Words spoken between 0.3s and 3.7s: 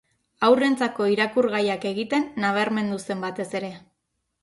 Haurrentzako irakurgaiak egiten nabarmendu zen batez